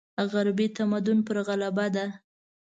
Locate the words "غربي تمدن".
0.31-1.17